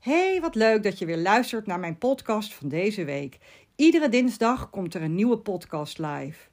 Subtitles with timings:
[0.00, 3.38] Hey, wat leuk dat je weer luistert naar mijn podcast van deze week.
[3.76, 6.48] Iedere dinsdag komt er een nieuwe podcast live.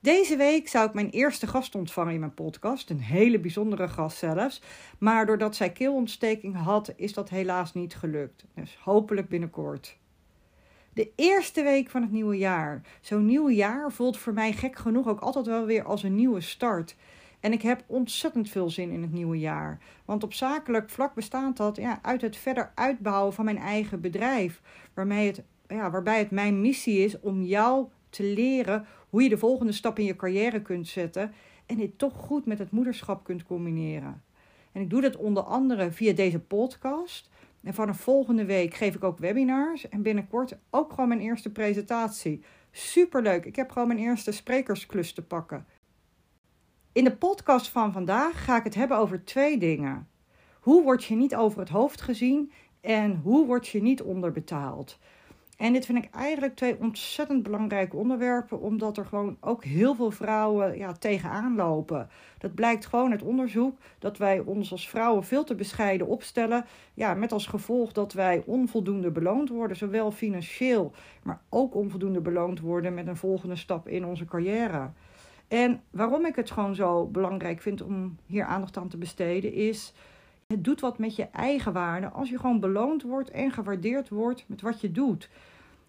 [0.00, 4.18] Deze week zou ik mijn eerste gast ontvangen in mijn podcast, een hele bijzondere gast
[4.18, 4.62] zelfs.
[4.98, 8.44] Maar doordat zij keelontsteking had, is dat helaas niet gelukt.
[8.54, 9.96] Dus hopelijk binnenkort.
[10.92, 12.82] De eerste week van het nieuwe jaar.
[13.00, 16.40] Zo'n nieuw jaar voelt voor mij gek genoeg ook altijd wel weer als een nieuwe
[16.40, 16.96] start.
[17.40, 19.78] En ik heb ontzettend veel zin in het nieuwe jaar.
[20.04, 24.62] Want op zakelijk vlak bestaat dat ja, uit het verder uitbouwen van mijn eigen bedrijf.
[24.94, 29.38] Waarmee het, ja, waarbij het mijn missie is om jou te leren hoe je de
[29.38, 31.32] volgende stap in je carrière kunt zetten.
[31.66, 34.22] En dit toch goed met het moederschap kunt combineren.
[34.72, 37.30] En ik doe dat onder andere via deze podcast.
[37.62, 39.88] En vanaf volgende week geef ik ook webinars.
[39.88, 42.42] En binnenkort ook gewoon mijn eerste presentatie.
[42.70, 43.44] Superleuk.
[43.44, 45.66] Ik heb gewoon mijn eerste sprekersklus te pakken.
[46.92, 50.08] In de podcast van vandaag ga ik het hebben over twee dingen.
[50.60, 54.98] Hoe word je niet over het hoofd gezien en hoe word je niet onderbetaald?
[55.56, 60.10] En dit vind ik eigenlijk twee ontzettend belangrijke onderwerpen, omdat er gewoon ook heel veel
[60.10, 62.08] vrouwen ja, tegenaan lopen.
[62.38, 66.64] Dat blijkt gewoon uit onderzoek dat wij ons als vrouwen veel te bescheiden opstellen.
[66.94, 72.60] Ja, met als gevolg dat wij onvoldoende beloond worden, zowel financieel, maar ook onvoldoende beloond
[72.60, 74.90] worden met een volgende stap in onze carrière.
[75.50, 79.92] En waarom ik het gewoon zo belangrijk vind om hier aandacht aan te besteden, is
[80.46, 84.44] het doet wat met je eigen waarde als je gewoon beloond wordt en gewaardeerd wordt
[84.46, 85.30] met wat je doet.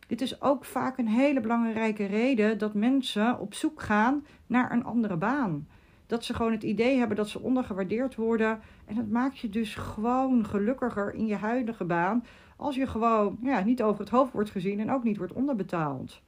[0.07, 4.83] Dit is ook vaak een hele belangrijke reden dat mensen op zoek gaan naar een
[4.83, 5.67] andere baan.
[6.07, 8.59] Dat ze gewoon het idee hebben dat ze ondergewaardeerd worden.
[8.85, 12.25] En dat maakt je dus gewoon gelukkiger in je huidige baan.
[12.57, 16.21] Als je gewoon ja, niet over het hoofd wordt gezien en ook niet wordt onderbetaald.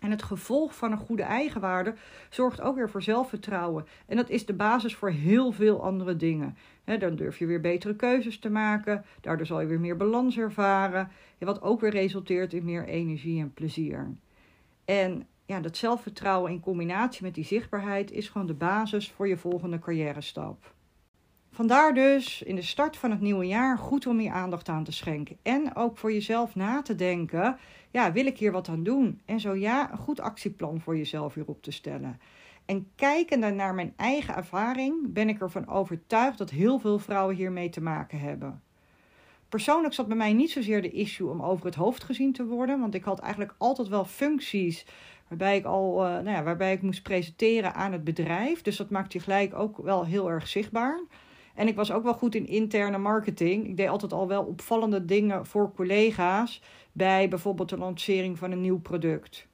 [0.00, 1.94] En het gevolg van een goede eigenwaarde
[2.30, 3.86] zorgt ook weer voor zelfvertrouwen.
[4.06, 6.56] En dat is de basis voor heel veel andere dingen.
[6.84, 9.04] dan durf je weer betere keuzes te maken.
[9.20, 11.10] Daardoor zal je weer meer balans ervaren.
[11.38, 14.14] Wat ook weer resulteert in meer energie en plezier.
[14.84, 19.36] En ja, dat zelfvertrouwen in combinatie met die zichtbaarheid is gewoon de basis voor je
[19.36, 20.74] volgende carrière stap.
[21.50, 24.92] Vandaar dus in de start van het nieuwe jaar goed om je aandacht aan te
[24.92, 25.36] schenken.
[25.42, 27.58] En ook voor jezelf na te denken:
[27.90, 29.20] ja, wil ik hier wat aan doen?
[29.24, 32.20] En zo ja, een goed actieplan voor jezelf hierop te stellen.
[32.64, 37.68] En kijkende naar mijn eigen ervaring ben ik ervan overtuigd dat heel veel vrouwen hiermee
[37.68, 38.62] te maken hebben.
[39.48, 42.80] Persoonlijk zat bij mij niet zozeer de issue om over het hoofd gezien te worden,
[42.80, 44.86] want ik had eigenlijk altijd wel functies
[45.28, 48.62] waarbij ik al, uh, nou ja, waarbij ik moest presenteren aan het bedrijf.
[48.62, 51.00] Dus dat maakte je gelijk ook wel heel erg zichtbaar.
[51.60, 53.66] En ik was ook wel goed in interne marketing.
[53.66, 56.62] Ik deed altijd al wel opvallende dingen voor collega's
[56.92, 59.46] bij bijvoorbeeld de lancering van een nieuw product.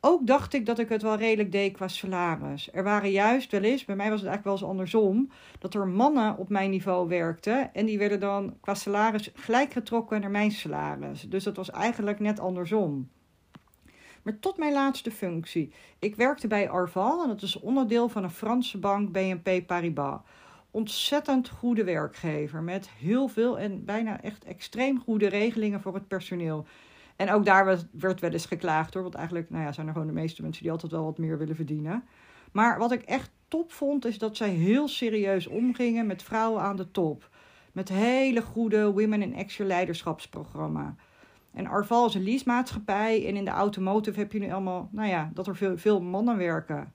[0.00, 2.68] Ook dacht ik dat ik het wel redelijk deed qua salaris.
[2.72, 5.88] Er waren juist wel eens, bij mij was het eigenlijk wel eens andersom, dat er
[5.88, 10.50] mannen op mijn niveau werkten en die werden dan qua salaris gelijk getrokken naar mijn
[10.50, 11.22] salaris.
[11.22, 13.08] Dus dat was eigenlijk net andersom.
[14.22, 15.72] Maar tot mijn laatste functie.
[15.98, 20.20] Ik werkte bij Arval en dat is onderdeel van een Franse bank BNP Paribas
[20.76, 22.62] ontzettend goede werkgever.
[22.62, 26.66] Met heel veel en bijna echt extreem goede regelingen voor het personeel.
[27.16, 29.02] En ook daar werd, wel eens geklaagd hoor.
[29.02, 31.38] Want eigenlijk nou ja, zijn er gewoon de meeste mensen die altijd wel wat meer
[31.38, 32.04] willen verdienen.
[32.52, 36.76] Maar wat ik echt top vond, is dat zij heel serieus omgingen met vrouwen aan
[36.76, 37.28] de top.
[37.72, 40.94] Met hele goede Women in Action leiderschapsprogramma.
[41.52, 43.26] En Arval is een leasemaatschappij.
[43.26, 46.36] En in de automotive heb je nu allemaal, nou ja, dat er veel, veel mannen
[46.36, 46.92] werken.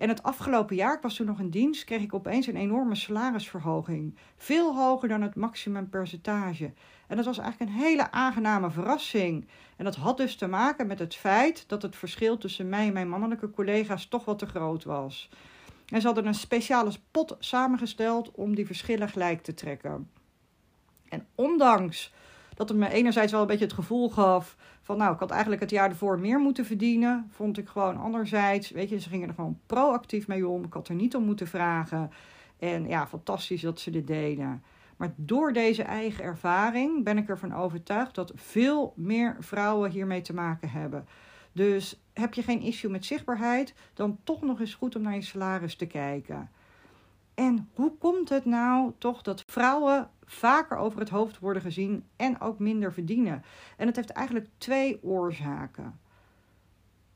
[0.00, 2.94] En het afgelopen jaar, ik was toen nog in dienst, kreeg ik opeens een enorme
[2.94, 4.16] salarisverhoging.
[4.36, 6.72] Veel hoger dan het maximumpercentage.
[7.06, 9.48] En dat was eigenlijk een hele aangename verrassing.
[9.76, 12.92] En dat had dus te maken met het feit dat het verschil tussen mij en
[12.92, 15.30] mijn mannelijke collega's toch wat te groot was.
[15.86, 20.10] En ze hadden een speciale pot samengesteld om die verschillen gelijk te trekken.
[21.08, 22.12] En ondanks
[22.54, 25.60] dat het me enerzijds wel een beetje het gevoel gaf van nou, ik had eigenlijk
[25.60, 27.28] het jaar ervoor meer moeten verdienen.
[27.30, 30.64] Vond ik gewoon anderzijds, weet je, ze gingen er gewoon proactief mee om.
[30.64, 32.10] Ik had er niet om moeten vragen.
[32.58, 34.62] En ja, fantastisch dat ze dit deden.
[34.96, 40.34] Maar door deze eigen ervaring ben ik ervan overtuigd dat veel meer vrouwen hiermee te
[40.34, 41.06] maken hebben.
[41.52, 45.22] Dus heb je geen issue met zichtbaarheid, dan toch nog eens goed om naar je
[45.22, 46.50] salaris te kijken.
[47.40, 52.40] En hoe komt het nou toch dat vrouwen vaker over het hoofd worden gezien en
[52.40, 53.42] ook minder verdienen?
[53.76, 56.00] En het heeft eigenlijk twee oorzaken.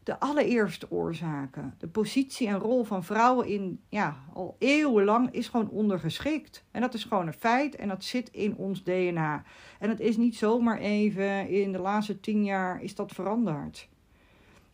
[0.03, 5.69] De allereerste oorzaken, de positie en rol van vrouwen in, ja, al eeuwenlang is gewoon
[5.69, 6.65] ondergeschikt.
[6.71, 9.43] En dat is gewoon een feit en dat zit in ons DNA.
[9.79, 13.89] En het is niet zomaar even, in de laatste tien jaar is dat veranderd.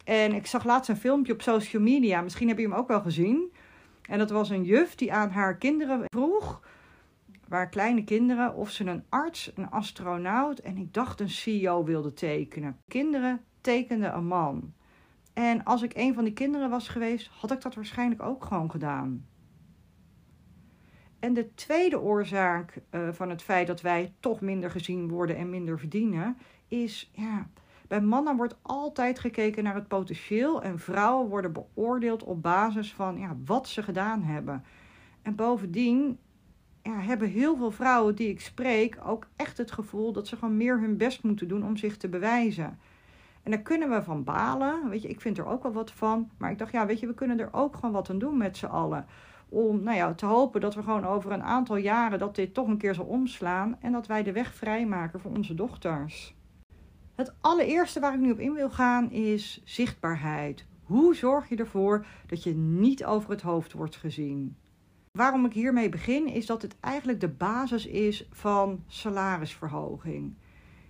[0.05, 3.01] En ik zag laatst een filmpje op social media, misschien heb je hem ook wel
[3.01, 3.53] gezien
[4.11, 6.63] en dat was een juf die aan haar kinderen vroeg:
[7.49, 12.15] waren kleine kinderen of ze een arts, een astronaut en ik dacht een CEO wilden
[12.15, 12.77] tekenen.
[12.89, 14.73] Kinderen tekenden een man.
[15.33, 18.71] En als ik een van die kinderen was geweest, had ik dat waarschijnlijk ook gewoon
[18.71, 19.27] gedaan.
[21.19, 25.51] En de tweede oorzaak uh, van het feit dat wij toch minder gezien worden en
[25.51, 26.37] minder verdienen,
[26.69, 27.49] is ja,
[27.91, 33.19] bij mannen wordt altijd gekeken naar het potentieel en vrouwen worden beoordeeld op basis van
[33.19, 34.65] ja, wat ze gedaan hebben.
[35.23, 36.19] En bovendien
[36.83, 40.57] ja, hebben heel veel vrouwen die ik spreek ook echt het gevoel dat ze gewoon
[40.57, 42.79] meer hun best moeten doen om zich te bewijzen.
[43.43, 44.89] En daar kunnen we van balen.
[44.89, 46.31] Weet je, ik vind er ook wel wat van.
[46.37, 48.57] Maar ik dacht, ja, weet je, we kunnen er ook gewoon wat aan doen met
[48.57, 49.07] z'n allen.
[49.49, 52.69] Om nou ja, te hopen dat we gewoon over een aantal jaren dat dit toch
[52.69, 53.77] een keer zal omslaan.
[53.81, 56.39] En dat wij de weg vrijmaken voor onze dochters.
[57.21, 60.67] Het allereerste waar ik nu op in wil gaan is zichtbaarheid.
[60.85, 64.57] Hoe zorg je ervoor dat je niet over het hoofd wordt gezien?
[65.13, 70.35] Waarom ik hiermee begin is dat het eigenlijk de basis is van salarisverhoging.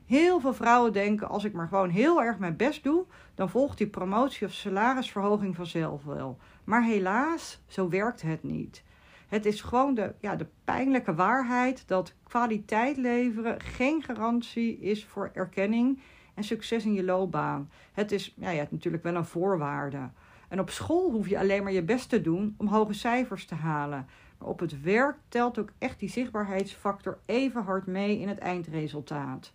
[0.06, 3.04] Heel veel vrouwen denken: als ik maar gewoon heel erg mijn best doe,
[3.34, 6.38] dan volgt die promotie of salarisverhoging vanzelf wel.
[6.64, 8.84] Maar helaas, zo werkt het niet.
[9.28, 15.30] Het is gewoon de, ja, de pijnlijke waarheid dat kwaliteit leveren geen garantie is voor
[15.32, 16.00] erkenning
[16.40, 17.70] en succes in je loopbaan.
[17.92, 20.10] Het is ja, ja, natuurlijk wel een voorwaarde.
[20.48, 23.54] En op school hoef je alleen maar je best te doen om hoge cijfers te
[23.54, 24.06] halen.
[24.38, 29.52] Maar op het werk telt ook echt die zichtbaarheidsfactor even hard mee in het eindresultaat.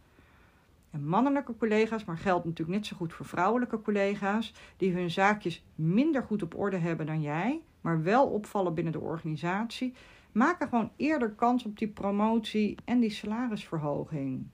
[0.91, 5.65] En mannelijke collega's, maar geldt natuurlijk net zo goed voor vrouwelijke collega's, die hun zaakjes
[5.75, 9.93] minder goed op orde hebben dan jij, maar wel opvallen binnen de organisatie,
[10.31, 14.47] maken gewoon eerder kans op die promotie en die salarisverhoging.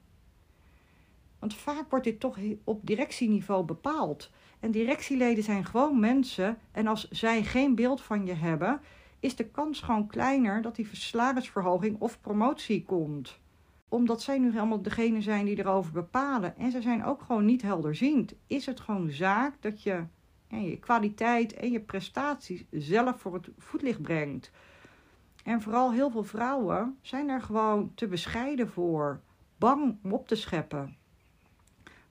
[1.41, 4.31] Want vaak wordt dit toch op directieniveau bepaald.
[4.59, 6.57] En directieleden zijn gewoon mensen.
[6.71, 8.81] En als zij geen beeld van je hebben,
[9.19, 13.39] is de kans gewoon kleiner dat die salarisverhoging of promotie komt.
[13.89, 16.57] Omdat zij nu helemaal degene zijn die erover bepalen.
[16.57, 18.33] En ze zijn ook gewoon niet helderziend.
[18.47, 20.03] Is het gewoon zaak dat je
[20.47, 24.51] ja, je kwaliteit en je prestaties zelf voor het voetlicht brengt.
[25.43, 29.21] En vooral heel veel vrouwen zijn er gewoon te bescheiden voor.
[29.57, 30.99] Bang om op te scheppen.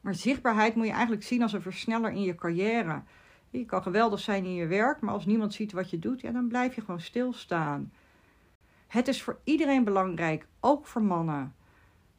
[0.01, 3.03] Maar zichtbaarheid moet je eigenlijk zien als een versneller in je carrière.
[3.51, 6.31] Je kan geweldig zijn in je werk, maar als niemand ziet wat je doet, ja,
[6.31, 7.93] dan blijf je gewoon stilstaan.
[8.87, 11.55] Het is voor iedereen belangrijk, ook voor mannen.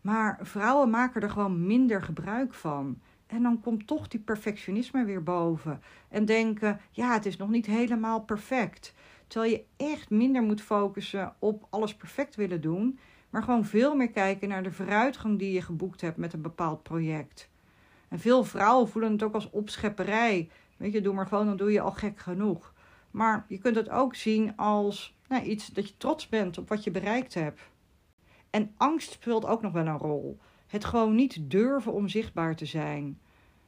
[0.02, 3.00] Maar vrouwen maken er gewoon minder gebruik van.
[3.28, 5.82] En dan komt toch die perfectionisme weer boven.
[6.10, 8.94] En denken, ja, het is nog niet helemaal perfect.
[9.28, 13.00] Terwijl je echt minder moet focussen op alles perfect willen doen.
[13.30, 16.84] Maar gewoon veel meer kijken naar de vooruitgang die je geboekt hebt met een bepaald
[16.84, 17.51] project.
[18.12, 20.50] En veel vrouwen voelen het ook als opschepperij.
[20.78, 22.74] Weet je, doe maar gewoon, dan doe je al gek genoeg.
[23.12, 26.84] Maar je kunt het ook zien als nou, iets dat je trots bent op wat
[26.84, 27.62] je bereikt hebt.
[28.50, 30.40] En angst speelt ook nog wel een rol.
[30.68, 33.20] Het gewoon niet durven om zichtbaar te zijn.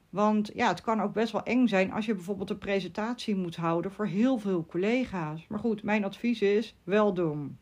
[0.09, 3.55] Want ja, het kan ook best wel eng zijn als je bijvoorbeeld een presentatie moet
[3.55, 5.47] houden voor heel veel collega's.
[5.47, 7.57] Maar goed, mijn advies is wel doen.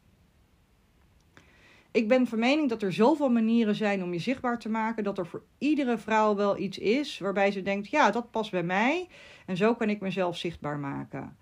[1.91, 5.17] Ik ben van mening dat er zoveel manieren zijn om je zichtbaar te maken, dat
[5.17, 9.07] er voor iedere vrouw wel iets is waarbij ze denkt: ja, dat past bij mij
[9.45, 11.37] en zo kan ik mezelf zichtbaar maken.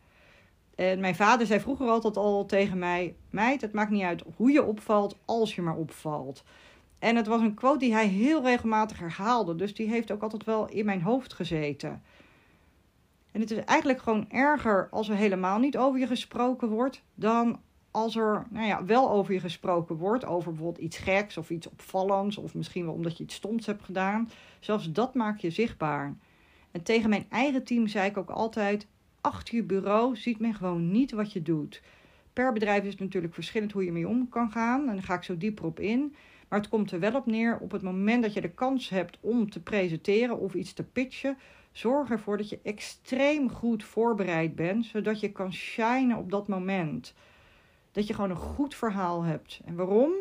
[0.75, 4.51] En mijn vader zei vroeger altijd al tegen mij: Meid, het maakt niet uit hoe
[4.51, 6.43] je opvalt, als je maar opvalt.
[6.99, 10.43] En het was een quote die hij heel regelmatig herhaalde, dus die heeft ook altijd
[10.43, 12.03] wel in mijn hoofd gezeten.
[13.31, 17.59] En het is eigenlijk gewoon erger als er helemaal niet over je gesproken wordt, dan
[17.91, 21.69] als er nou ja, wel over je gesproken wordt, over bijvoorbeeld iets geks of iets
[21.69, 24.29] opvallends, of misschien wel omdat je iets stoms hebt gedaan,
[24.59, 26.15] zelfs dat maak je zichtbaar.
[26.71, 28.87] En tegen mijn eigen team zei ik ook altijd:
[29.21, 31.81] achter je bureau ziet men gewoon niet wat je doet.
[32.33, 35.13] Per bedrijf is het natuurlijk verschillend hoe je mee om kan gaan, en daar ga
[35.13, 36.15] ik zo dieper op in.
[36.47, 39.17] Maar het komt er wel op neer op het moment dat je de kans hebt
[39.21, 41.37] om te presenteren of iets te pitchen.
[41.71, 47.13] Zorg ervoor dat je extreem goed voorbereid bent, zodat je kan shinen op dat moment
[47.91, 49.61] dat je gewoon een goed verhaal hebt.
[49.65, 50.11] En waarom?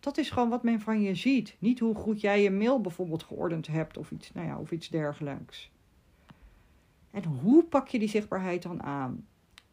[0.00, 1.56] Dat is gewoon wat men van je ziet.
[1.58, 4.88] Niet hoe goed jij je mail bijvoorbeeld geordend hebt of iets, nou ja, of iets
[4.88, 5.70] dergelijks.
[7.10, 9.26] En hoe pak je die zichtbaarheid dan aan?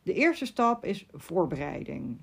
[0.04, 2.18] De eerste stap is voorbereiding.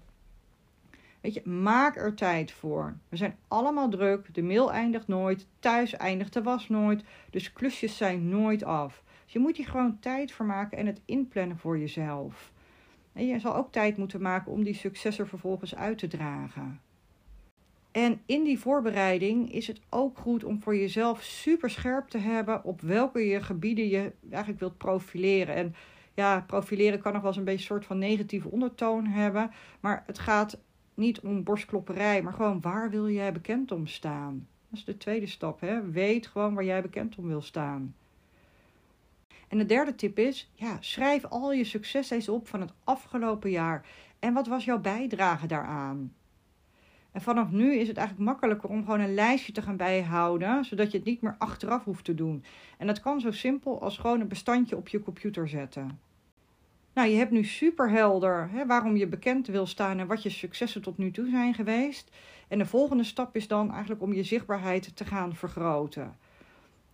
[1.20, 2.96] Weet je, maak er tijd voor.
[3.08, 4.34] We zijn allemaal druk.
[4.34, 5.46] De mail eindigt nooit.
[5.58, 7.04] Thuis eindigt de was nooit.
[7.30, 9.02] Dus klusjes zijn nooit af.
[9.24, 12.52] Dus je moet hier gewoon tijd voor maken en het inplannen voor jezelf.
[13.16, 16.80] En je zal ook tijd moeten maken om die successen vervolgens uit te dragen.
[17.90, 22.64] En in die voorbereiding is het ook goed om voor jezelf super scherp te hebben
[22.64, 25.54] op welke gebieden je eigenlijk wilt profileren.
[25.54, 25.74] En
[26.14, 29.50] ja, profileren kan nog wel eens een beetje een soort van negatieve ondertoon hebben.
[29.80, 30.58] Maar het gaat
[30.94, 34.46] niet om borstklopperij, maar gewoon waar wil jij bekend om staan?
[34.68, 35.60] Dat is de tweede stap.
[35.60, 35.90] Hè?
[35.90, 37.94] Weet gewoon waar jij bekend om wil staan.
[39.48, 43.50] En de derde tip is: ja, schrijf al je successen eens op van het afgelopen
[43.50, 43.86] jaar.
[44.18, 46.12] En wat was jouw bijdrage daaraan?
[47.12, 50.90] En vanaf nu is het eigenlijk makkelijker om gewoon een lijstje te gaan bijhouden, zodat
[50.90, 52.44] je het niet meer achteraf hoeft te doen.
[52.78, 56.00] En dat kan zo simpel als gewoon een bestandje op je computer zetten.
[56.92, 60.30] Nou, je hebt nu super helder hè, waarom je bekend wil staan en wat je
[60.30, 62.10] successen tot nu toe zijn geweest.
[62.48, 66.16] En de volgende stap is dan eigenlijk om je zichtbaarheid te gaan vergroten.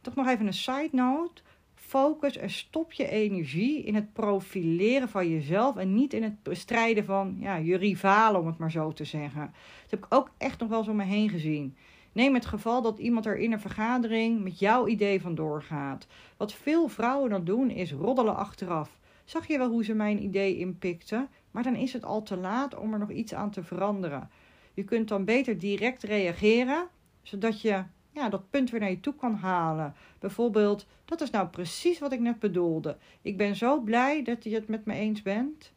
[0.00, 1.42] Toch nog even een side note.
[1.84, 7.04] Focus en stop je energie in het profileren van jezelf en niet in het bestrijden
[7.04, 9.52] van ja, je rivalen, om het maar zo te zeggen.
[9.82, 11.76] Dat heb ik ook echt nog wel eens om me heen gezien.
[12.12, 16.06] Neem het geval dat iemand er in een vergadering met jouw idee vandoor gaat.
[16.36, 18.98] Wat veel vrouwen dan doen is roddelen achteraf.
[19.24, 21.28] Zag je wel hoe ze mijn idee inpikten?
[21.50, 24.30] Maar dan is het al te laat om er nog iets aan te veranderen.
[24.74, 26.88] Je kunt dan beter direct reageren,
[27.22, 29.94] zodat je ja, dat punt weer naar je toe kan halen.
[30.18, 32.96] Bijvoorbeeld, dat is nou precies wat ik net bedoelde.
[33.22, 35.72] Ik ben zo blij dat je het met me eens bent.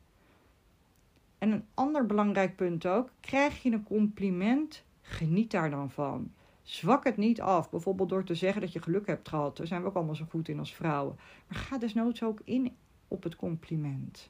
[1.38, 6.32] En een ander belangrijk punt ook: krijg je een compliment, geniet daar dan van.
[6.64, 9.58] Zwak het niet af, bijvoorbeeld door te zeggen dat je geluk hebt gehad.
[9.58, 11.16] Daar zijn we ook allemaal zo goed in als vrouwen.
[11.48, 12.76] Maar ga desnoods ook in
[13.08, 14.30] op het compliment.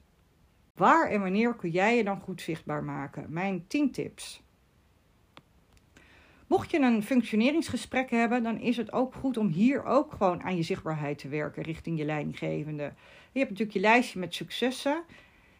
[0.73, 3.25] Waar en wanneer kun jij je dan goed zichtbaar maken?
[3.29, 4.43] Mijn 10 tips.
[6.47, 10.55] Mocht je een functioneringsgesprek hebben, dan is het ook goed om hier ook gewoon aan
[10.55, 12.93] je zichtbaarheid te werken richting je leidinggevende.
[13.31, 15.03] Je hebt natuurlijk je lijstje met successen.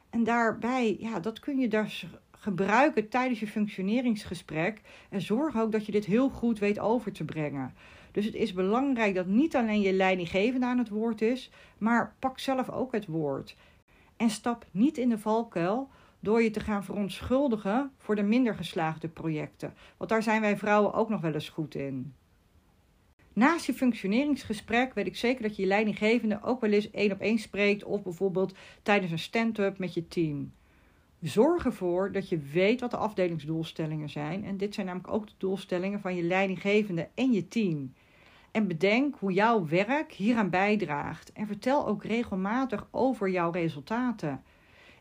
[0.10, 4.82] En daarbij, ja, dat kun je dus gebruiken tijdens je functioneringsgesprek.
[5.10, 7.74] En zorg ook dat je dit heel goed weet over te brengen.
[8.12, 12.40] Dus het is belangrijk dat niet alleen je leidinggevende aan het woord is, maar pak
[12.40, 13.56] zelf ook het woord.
[14.18, 15.90] En stap niet in de valkuil
[16.26, 19.74] door je te gaan verontschuldigen voor de minder geslaagde projecten.
[19.98, 22.14] Want daar zijn wij vrouwen ook nog wel eens goed in.
[23.34, 27.20] Naast je functioneringsgesprek weet ik zeker dat je je leidinggevende ook wel eens één op
[27.20, 30.54] één spreekt of bijvoorbeeld tijdens een stand-up met je team.
[31.22, 34.46] Zorg ervoor dat je weet wat de afdelingsdoelstellingen zijn.
[34.46, 37.94] En dit zijn namelijk ook de doelstellingen van je leidinggevende en je team.
[38.52, 41.32] En bedenk hoe jouw werk hieraan bijdraagt.
[41.32, 44.44] En vertel ook regelmatig over jouw resultaten.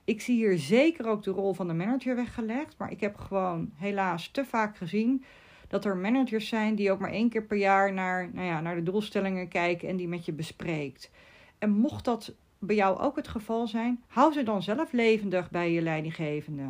[0.05, 2.75] Ik zie hier zeker ook de rol van de manager weggelegd.
[2.79, 5.25] Maar ik heb gewoon helaas te vaak gezien
[5.69, 8.75] dat er managers zijn die ook maar één keer per jaar naar, nou ja, naar
[8.75, 11.11] de doelstellingen kijken en die met je bespreekt.
[11.59, 15.73] En mocht dat bij jou ook het geval zijn, hou ze dan zelf levendig bij
[15.73, 16.67] je leidinggevende.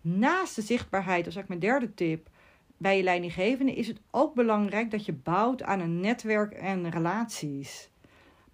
[0.00, 2.28] Naast de zichtbaarheid, dat is eigenlijk mijn derde tip,
[2.76, 7.90] bij je leidinggevende is het ook belangrijk dat je bouwt aan een netwerk en relaties.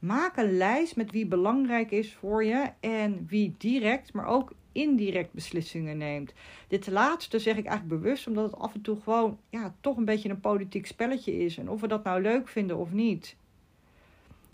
[0.02, 5.32] Maak een lijst met wie belangrijk is voor je en wie direct, maar ook indirect
[5.32, 6.32] beslissingen neemt.
[6.68, 10.04] Dit laatste zeg ik eigenlijk bewust, omdat het af en toe gewoon ja, toch een
[10.04, 11.58] beetje een politiek spelletje is.
[11.58, 13.36] En of we dat nou leuk vinden of niet.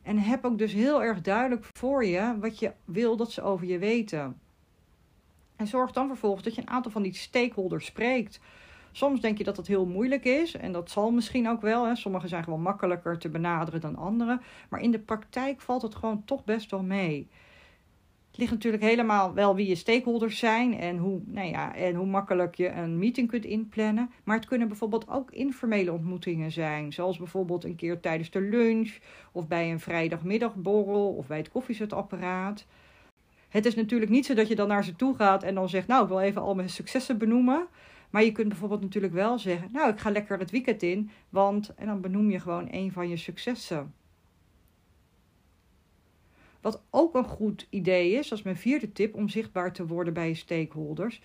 [0.02, 3.66] En heb ook dus heel erg duidelijk voor je wat je wil dat ze over
[3.66, 4.40] je weten.
[5.56, 8.40] En zorg dan vervolgens dat je een aantal van die stakeholders spreekt.
[8.98, 11.86] Soms denk je dat dat heel moeilijk is en dat zal misschien ook wel.
[11.86, 11.96] Hè.
[11.96, 14.40] Sommige zijn gewoon makkelijker te benaderen dan andere.
[14.68, 17.28] Maar in de praktijk valt het gewoon toch best wel mee.
[18.28, 22.06] Het ligt natuurlijk helemaal wel wie je stakeholders zijn en hoe, nou ja, en hoe
[22.06, 24.10] makkelijk je een meeting kunt inplannen.
[24.24, 26.92] Maar het kunnen bijvoorbeeld ook informele ontmoetingen zijn.
[26.92, 28.98] Zoals bijvoorbeeld een keer tijdens de lunch
[29.32, 32.66] of bij een vrijdagmiddagborrel of bij het koffiezetapparaat.
[33.48, 35.86] Het is natuurlijk niet zo dat je dan naar ze toe gaat en dan zegt:
[35.86, 37.66] Nou, ik wil even al mijn successen benoemen.
[38.10, 41.74] Maar je kunt bijvoorbeeld natuurlijk wel zeggen: Nou, ik ga lekker het weekend in, want.
[41.74, 43.94] En dan benoem je gewoon een van je successen.
[46.60, 50.28] Wat ook een goed idee is, als mijn vierde tip om zichtbaar te worden bij
[50.28, 51.22] je stakeholders: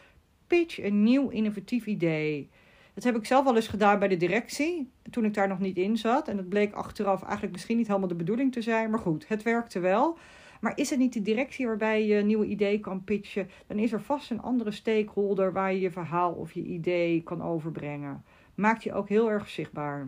[0.48, 2.50] pitch een nieuw innovatief idee.
[2.94, 5.78] Dat heb ik zelf al eens gedaan bij de directie, toen ik daar nog niet
[5.78, 6.28] in zat.
[6.28, 8.90] En dat bleek achteraf eigenlijk misschien niet helemaal de bedoeling te zijn.
[8.90, 10.18] Maar goed, het werkte wel.
[10.64, 14.02] Maar is het niet de directie waarbij je nieuwe idee kan pitchen, dan is er
[14.02, 18.24] vast een andere stakeholder waar je je verhaal of je idee kan overbrengen.
[18.56, 20.08] Maakt je ook heel erg zichtbaar.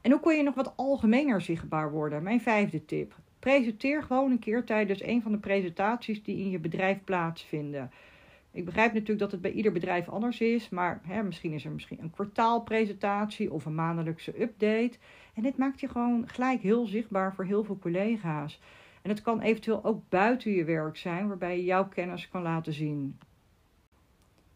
[0.00, 2.22] En hoe kun je nog wat algemener zichtbaar worden?
[2.22, 3.14] Mijn vijfde tip.
[3.38, 7.90] Presenteer gewoon een keer tijdens een van de presentaties die in je bedrijf plaatsvinden.
[8.52, 11.70] Ik begrijp natuurlijk dat het bij ieder bedrijf anders is, maar hè, misschien is er
[11.70, 14.92] misschien een kwartaalpresentatie of een maandelijkse update.
[15.34, 18.60] En dit maakt je gewoon gelijk heel zichtbaar voor heel veel collega's.
[19.02, 22.72] En het kan eventueel ook buiten je werk zijn, waarbij je jouw kennis kan laten
[22.72, 23.18] zien.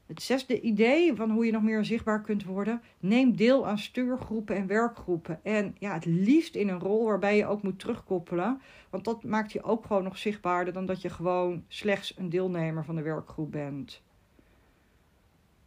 [0.06, 2.82] Het zesde idee van hoe je nog meer zichtbaar kunt worden.
[3.00, 5.40] Neem deel aan stuurgroepen en werkgroepen.
[5.44, 8.60] En ja, het liefst in een rol waarbij je ook moet terugkoppelen.
[8.90, 12.84] Want dat maakt je ook gewoon nog zichtbaarder dan dat je gewoon slechts een deelnemer
[12.84, 14.02] van de werkgroep bent.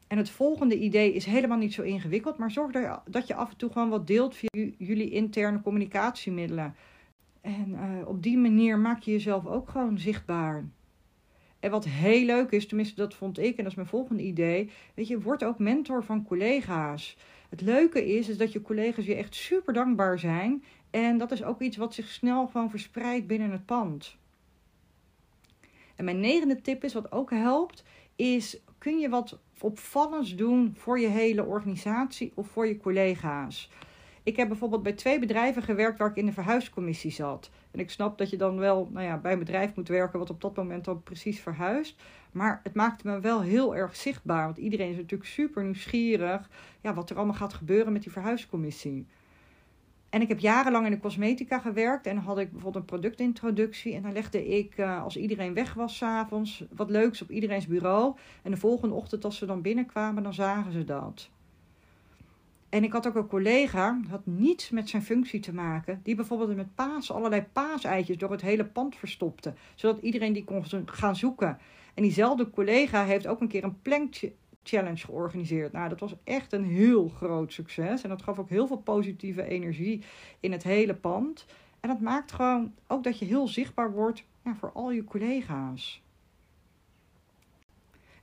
[0.07, 2.71] En het volgende idee is helemaal niet zo ingewikkeld, maar zorg
[3.05, 6.75] dat je af en toe gewoon wat deelt via jullie interne communicatiemiddelen.
[7.41, 10.63] En uh, op die manier maak je jezelf ook gewoon zichtbaar.
[11.59, 14.69] En wat heel leuk is, tenminste dat vond ik, en dat is mijn volgende idee,
[14.93, 17.17] weet je, word ook mentor van collega's.
[17.49, 20.63] Het leuke is, is dat je collega's je echt super dankbaar zijn.
[20.89, 24.17] En dat is ook iets wat zich snel gewoon verspreidt binnen het pand.
[25.95, 27.83] En mijn negende tip is, wat ook helpt,
[28.15, 33.69] is kun je wat opvallends doen voor je hele organisatie of voor je collega's.
[34.29, 37.49] Ik heb bijvoorbeeld bij twee bedrijven gewerkt waar ik in de verhuiscommissie zat.
[37.71, 40.29] En ik snap dat je dan wel nou ja, bij een bedrijf moet werken wat
[40.29, 42.01] op dat moment dan precies verhuist.
[42.31, 44.45] Maar het maakte me wel heel erg zichtbaar.
[44.45, 46.49] Want iedereen is natuurlijk super nieuwsgierig
[46.81, 49.05] ja, wat er allemaal gaat gebeuren met die verhuiscommissie.
[50.09, 53.95] En ik heb jarenlang in de cosmetica gewerkt en had ik bijvoorbeeld een productintroductie.
[53.95, 58.15] En dan legde ik, uh, als iedereen weg was s'avonds, wat leuks op iedereen's bureau.
[58.43, 61.29] En de volgende ochtend, als ze dan binnenkwamen, dan zagen ze dat.
[62.69, 66.55] En ik had ook een collega, had niets met zijn functie te maken, die bijvoorbeeld
[66.55, 71.57] met paas allerlei paaseitjes door het hele pand verstopte, zodat iedereen die kon gaan zoeken.
[71.93, 74.33] En diezelfde collega heeft ook een keer een plankje
[74.63, 75.71] challenge georganiseerd.
[75.71, 79.43] Nou, dat was echt een heel groot succes en dat gaf ook heel veel positieve
[79.43, 80.03] energie
[80.39, 81.45] in het hele pand.
[81.79, 84.23] En dat maakt gewoon ook dat je heel zichtbaar wordt
[84.57, 86.01] voor al je collega's.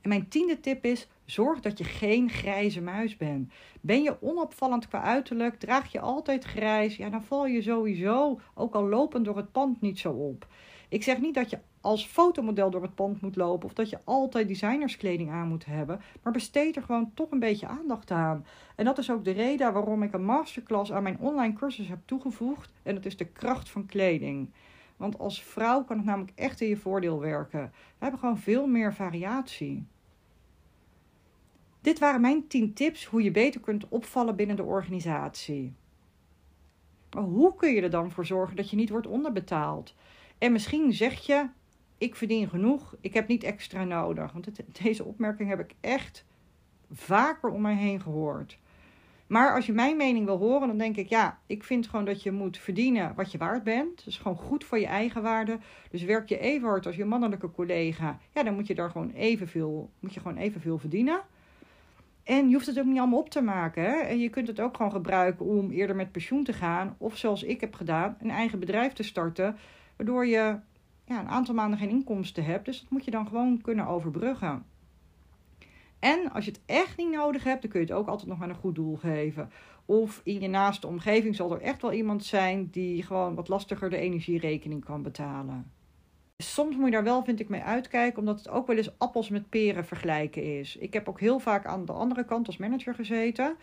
[0.01, 3.53] En mijn tiende tip is: zorg dat je geen grijze muis bent.
[3.81, 8.75] Ben je onopvallend qua uiterlijk, draag je altijd grijs, ja, dan val je sowieso, ook
[8.75, 10.47] al lopend door het pand, niet zo op.
[10.89, 13.99] Ik zeg niet dat je als fotomodel door het pand moet lopen of dat je
[14.05, 18.47] altijd designerskleding aan moet hebben, maar besteed er gewoon toch een beetje aandacht aan.
[18.77, 21.99] En dat is ook de reden waarom ik een masterclass aan mijn online cursus heb
[22.05, 24.51] toegevoegd en dat is de kracht van kleding.
[24.97, 27.73] Want als vrouw kan het namelijk echt in je voordeel werken.
[27.73, 29.87] We hebben gewoon veel meer variatie.
[31.87, 35.75] Dit waren mijn 10 tips hoe je beter kunt opvallen binnen de organisatie.
[37.15, 39.95] Maar hoe kun je er dan voor zorgen dat je niet wordt onderbetaald?
[40.39, 41.49] En misschien zeg je:
[41.99, 44.33] Ik verdien genoeg, ik heb niet extra nodig.
[44.33, 44.49] Want
[44.83, 46.25] deze opmerking heb ik echt
[46.93, 48.59] vaker om mij heen gehoord.
[49.27, 52.23] Maar als je mijn mening wil horen, dan denk ik: Ja, ik vind gewoon dat
[52.23, 53.97] je moet verdienen wat je waard bent.
[53.97, 55.59] Dat is gewoon goed voor je eigen waarde.
[55.91, 59.11] Dus werk je even hard als je mannelijke collega, ja, dan moet je daar gewoon
[59.11, 61.21] evenveel, moet je gewoon evenveel verdienen.
[62.27, 64.09] En je hoeft het ook niet allemaal op te maken.
[64.09, 66.95] En je kunt het ook gewoon gebruiken om eerder met pensioen te gaan.
[66.99, 69.57] Of zoals ik heb gedaan, een eigen bedrijf te starten.
[69.97, 70.59] Waardoor je
[71.05, 72.65] ja, een aantal maanden geen inkomsten hebt.
[72.65, 74.65] Dus dat moet je dan gewoon kunnen overbruggen.
[75.99, 78.43] En als je het echt niet nodig hebt, dan kun je het ook altijd nog
[78.43, 79.51] aan een goed doel geven.
[79.85, 83.91] Of in je naaste omgeving zal er echt wel iemand zijn die gewoon wat lastiger
[83.91, 85.73] de energierekening kan betalen.
[86.45, 89.29] Soms moet je daar wel, vind ik, mee uitkijken, omdat het ook wel eens appels
[89.29, 90.77] met peren vergelijken is.
[90.77, 93.57] Ik heb ook heel vaak aan de andere kant als manager gezeten.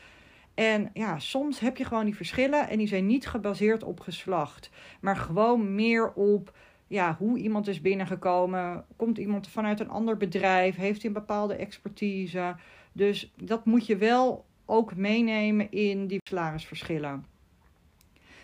[0.54, 4.70] En ja, soms heb je gewoon die verschillen en die zijn niet gebaseerd op geslacht,
[5.02, 6.54] maar gewoon meer op
[6.88, 8.86] ja, hoe iemand is binnengekomen.
[8.96, 10.76] Komt iemand vanuit een ander bedrijf?
[10.76, 12.56] Heeft hij een bepaalde expertise?
[12.92, 17.33] Dus dat moet je wel ook meenemen in die salarisverschillen.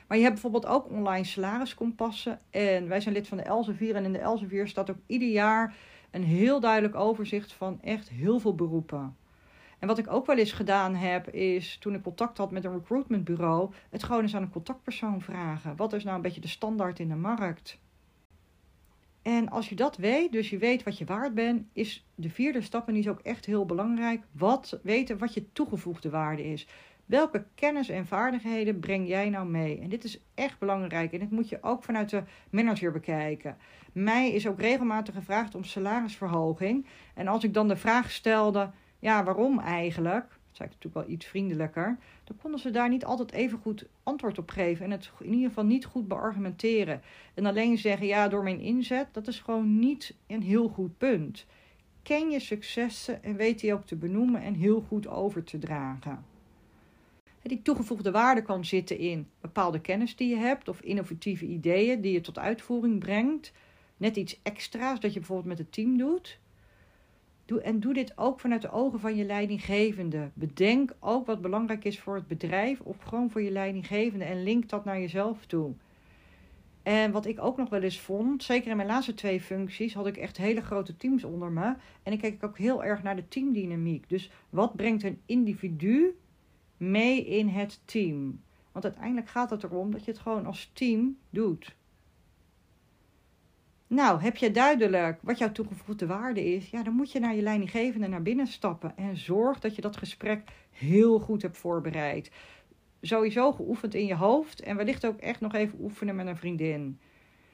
[0.09, 2.39] Maar je hebt bijvoorbeeld ook online salariskompassen.
[2.49, 3.95] En wij zijn lid van de Elsevier.
[3.95, 5.75] En in de Elsevier staat ook ieder jaar
[6.11, 9.17] een heel duidelijk overzicht van echt heel veel beroepen.
[9.79, 12.73] En wat ik ook wel eens gedaan heb, is toen ik contact had met een
[12.73, 15.75] recruitmentbureau, het gewoon eens aan een contactpersoon vragen.
[15.75, 17.79] Wat is nou een beetje de standaard in de markt?
[19.21, 22.61] En als je dat weet, dus je weet wat je waard bent, is de vierde
[22.61, 26.67] stap, en die is ook echt heel belangrijk, wat, weten wat je toegevoegde waarde is.
[27.09, 29.79] Welke kennis en vaardigheden breng jij nou mee?
[29.79, 33.57] En dit is echt belangrijk en dit moet je ook vanuit de manager bekijken.
[33.93, 36.85] Mij is ook regelmatig gevraagd om salarisverhoging.
[37.13, 38.69] En als ik dan de vraag stelde,
[38.99, 40.27] ja, waarom eigenlijk?
[40.29, 41.97] Dat zei ik natuurlijk wel iets vriendelijker.
[42.23, 44.85] Dan konden ze daar niet altijd even goed antwoord op geven.
[44.85, 47.01] En het in ieder geval niet goed beargumenteren.
[47.33, 51.45] En alleen zeggen, ja, door mijn inzet, dat is gewoon niet een heel goed punt.
[52.03, 56.37] Ken je successen en weet die ook te benoemen en heel goed over te dragen.
[57.41, 62.11] Die toegevoegde waarde kan zitten in bepaalde kennis die je hebt of innovatieve ideeën die
[62.11, 63.51] je tot uitvoering brengt.
[63.97, 66.39] Net iets extra's dat je bijvoorbeeld met het team doet.
[67.45, 70.29] Doe, en doe dit ook vanuit de ogen van je leidinggevende.
[70.33, 74.69] Bedenk ook wat belangrijk is voor het bedrijf of gewoon voor je leidinggevende en link
[74.69, 75.73] dat naar jezelf toe.
[76.83, 80.07] En wat ik ook nog wel eens vond, zeker in mijn laatste twee functies, had
[80.07, 81.75] ik echt hele grote teams onder me.
[82.03, 84.09] En ik keek ook heel erg naar de teamdynamiek.
[84.09, 86.15] Dus wat brengt een individu
[86.79, 88.41] mee in het team?
[88.71, 91.75] Want uiteindelijk gaat het erom dat je het gewoon als team doet.
[93.87, 96.69] Nou, heb je duidelijk wat jouw toegevoegde waarde is?
[96.69, 98.97] Ja, dan moet je naar je leidinggevende naar binnen stappen.
[98.97, 102.31] En zorg dat je dat gesprek heel goed hebt voorbereid.
[103.01, 106.99] Sowieso geoefend in je hoofd en wellicht ook echt nog even oefenen met een vriendin.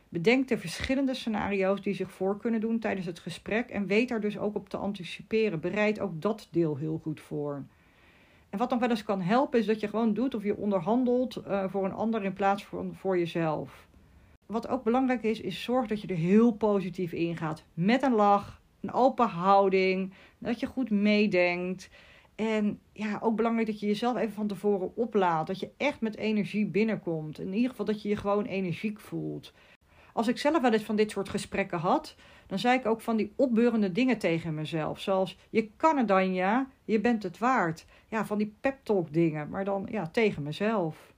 [0.09, 4.21] Bedenk de verschillende scenario's die zich voor kunnen doen tijdens het gesprek en weet daar
[4.21, 5.59] dus ook op te anticiperen.
[5.59, 7.65] Bereid ook dat deel heel goed voor.
[8.55, 11.41] En wat nog wel eens kan helpen is dat je gewoon doet of je onderhandelt
[11.47, 13.87] uh, voor een ander in plaats van voor jezelf
[14.45, 17.63] wat ook belangrijk is, is zorg dat je er heel positief in gaat.
[17.73, 21.89] Met een lach, een open houding, dat je goed meedenkt.
[22.35, 25.47] En ja, ook belangrijk dat je jezelf even van tevoren oplaat.
[25.47, 27.39] Dat je echt met energie binnenkomt.
[27.39, 29.53] In ieder geval dat je je gewoon energiek voelt.
[30.15, 32.15] Als ik zelf wel eens van dit soort gesprekken had,
[32.47, 34.99] dan zei ik ook van die opbeurende dingen tegen mezelf.
[34.99, 37.85] Zoals, je kan het dan ja, je bent het waard.
[38.07, 41.13] Ja, van die pep talk dingen, maar dan ja, tegen mezelf.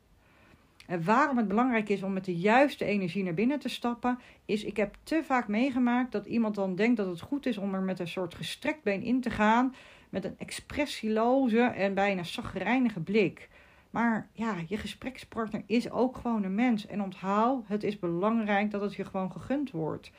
[0.88, 4.64] En waarom het belangrijk is om met de juiste energie naar binnen te stappen, is
[4.64, 7.82] ik heb te vaak meegemaakt dat iemand dan denkt dat het goed is om er
[7.82, 9.76] met een soort gestrekt been in te gaan,
[10.10, 13.50] met een expressieloze en bijna zagrijnige blik.
[13.98, 16.88] Maar ja, je gesprekspartner is ook gewoon een mens.
[16.88, 20.12] En onthoud, het is belangrijk dat het je gewoon gegund wordt.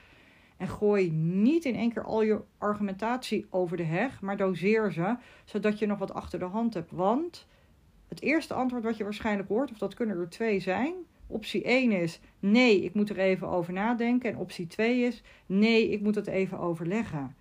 [0.56, 5.16] En gooi niet in één keer al je argumentatie over de heg, maar doseer ze,
[5.44, 6.90] zodat je nog wat achter de hand hebt.
[6.90, 7.46] Want
[8.08, 10.94] het eerste antwoord wat je waarschijnlijk hoort, of dat kunnen er twee zijn.
[11.26, 14.30] Optie 1 is nee, ik moet er even over nadenken.
[14.30, 17.36] En optie 2 is nee, ik moet het even overleggen.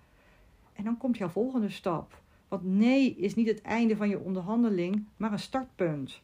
[0.72, 2.20] En dan komt jouw volgende stap.
[2.48, 6.22] Want nee is niet het einde van je onderhandeling, maar een startpunt.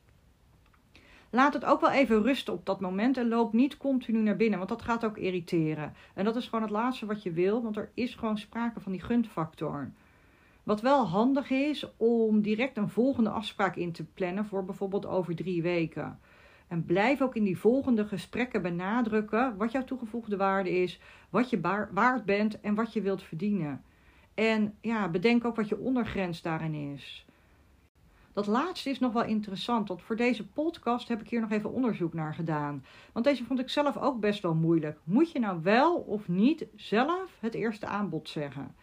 [1.35, 4.59] Laat het ook wel even rusten op dat moment en loop niet continu naar binnen,
[4.59, 5.94] want dat gaat ook irriteren.
[6.14, 8.92] En dat is gewoon het laatste wat je wil, want er is gewoon sprake van
[8.92, 9.90] die gunfactor.
[10.62, 15.35] Wat wel handig is om direct een volgende afspraak in te plannen voor bijvoorbeeld over
[15.35, 16.18] drie weken.
[16.68, 21.61] En blijf ook in die volgende gesprekken benadrukken wat jouw toegevoegde waarde is, wat je
[21.92, 23.83] waard bent en wat je wilt verdienen.
[24.35, 27.27] En ja, bedenk ook wat je ondergrens daarin is.
[28.35, 31.73] Dat laatste is nog wel interessant, want voor deze podcast heb ik hier nog even
[31.73, 32.85] onderzoek naar gedaan.
[33.12, 34.99] Want deze vond ik zelf ook best wel moeilijk.
[35.05, 38.75] Moet je nou wel of niet zelf het eerste aanbod zeggen?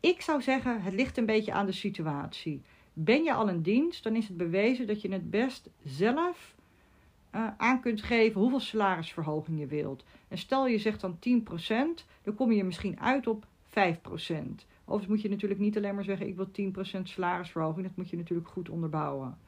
[0.00, 2.62] Ik zou zeggen, het ligt een beetje aan de situatie.
[2.92, 6.54] Ben je al in dienst, dan is het bewezen dat je het best zelf
[7.34, 10.04] uh, aan kunt geven hoeveel salarisverhoging je wilt.
[10.28, 14.64] En stel je zegt dan 10%, dan kom je misschien uit op 5%.
[14.84, 16.48] Overigens moet je natuurlijk niet alleen maar zeggen: ik wil
[16.98, 17.86] 10% salarisverhoging.
[17.86, 19.38] Dat moet je natuurlijk goed onderbouwen.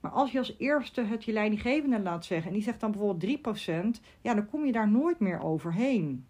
[0.00, 3.38] Maar als je als eerste het je leidinggevende laat zeggen en die zegt dan bijvoorbeeld
[3.98, 6.26] 3%, ja, dan kom je daar nooit meer overheen.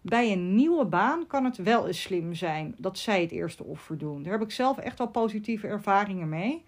[0.00, 3.98] Bij een nieuwe baan kan het wel eens slim zijn dat zij het eerste offer
[3.98, 4.22] doen.
[4.22, 6.64] Daar heb ik zelf echt wel positieve ervaringen mee.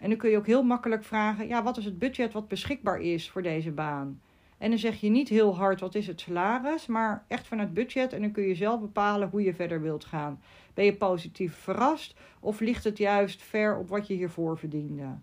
[0.00, 3.00] En dan kun je ook heel makkelijk vragen: ja, wat is het budget wat beschikbaar
[3.00, 4.20] is voor deze baan?
[4.60, 7.74] En dan zeg je niet heel hard wat is het salaris, maar echt van het
[7.74, 8.12] budget.
[8.12, 10.40] En dan kun je zelf bepalen hoe je verder wilt gaan.
[10.74, 15.18] Ben je positief verrast of ligt het juist ver op wat je hiervoor verdiende?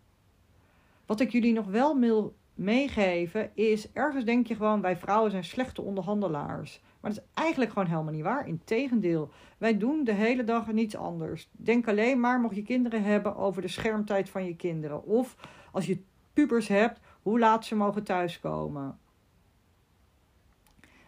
[1.05, 5.43] Wat ik jullie nog wel wil meegeven is: ergens denk je gewoon wij vrouwen zijn
[5.43, 6.81] slechte onderhandelaars.
[6.99, 8.47] Maar dat is eigenlijk gewoon helemaal niet waar.
[8.47, 11.49] Integendeel, wij doen de hele dag niets anders.
[11.51, 15.03] Denk alleen maar, mocht je kinderen hebben, over de schermtijd van je kinderen.
[15.03, 15.35] Of
[15.71, 18.99] als je pubers hebt, hoe laat ze mogen thuiskomen.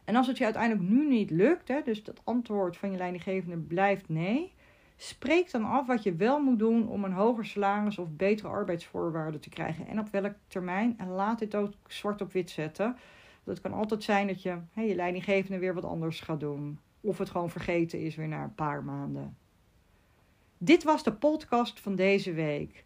[0.10, 3.58] En als het je uiteindelijk nu niet lukt, hè, dus dat antwoord van je leidinggevende
[3.58, 4.54] blijft nee,
[4.95, 9.41] spreek dan af wat je wel moet doen om een hoger salaris of betere arbeidsvoorwaarden
[9.41, 9.88] te krijgen.
[9.88, 10.95] En op welk termijn.
[10.98, 12.98] En laat dit ook zwart op wit zetten.
[13.43, 16.80] Het kan altijd zijn dat je hey, je leidinggevende weer wat anders gaat doen.
[17.02, 19.38] Of het gewoon vergeten is weer na een paar maanden.
[20.58, 22.86] Dit was de podcast van deze week.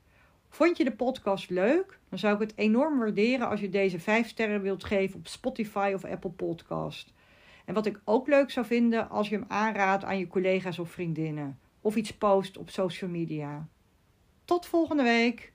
[0.54, 2.00] Vond je de podcast leuk?
[2.10, 5.92] Dan zou ik het enorm waarderen als je deze 5 sterren wilt geven op Spotify
[5.96, 7.14] of Apple Podcast.
[7.66, 10.92] En wat ik ook leuk zou vinden als je hem aanraadt aan je collega's of
[10.92, 11.60] vriendinnen.
[11.82, 13.68] Of iets post op social media.
[14.46, 15.53] Tot volgende week.